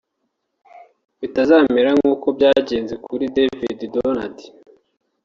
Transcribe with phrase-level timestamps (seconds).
[1.19, 4.47] bitazamera nkuko byagenze kuri David Donadei